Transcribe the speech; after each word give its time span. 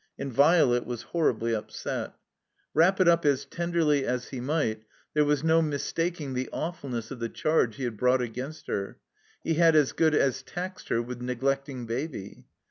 And 0.17 0.33
Violet 0.33 0.83
was 0.87 1.03
horribly 1.03 1.53
upset. 1.53 2.15
Wrap 2.73 2.99
it 2.99 3.07
up 3.07 3.23
as 3.23 3.45
tenderly 3.45 4.03
as 4.03 4.29
he 4.29 4.39
might, 4.39 4.81
there 5.13 5.23
was 5.25 5.43
no 5.43 5.61
mistaking 5.61 6.33
the 6.33 6.49
awfulness 6.51 7.11
of 7.11 7.19
the 7.19 7.29
charge 7.29 7.75
he 7.75 7.87
brought 7.89 8.19
against 8.23 8.65
her. 8.65 8.97
He 9.43 9.53
had 9.53 9.75
as 9.75 9.91
good 9.91 10.15
as 10.15 10.41
taxed 10.41 10.89
her 10.89 11.03
with 11.03 11.21
neglecting 11.21 11.85
Baby. 11.85 12.45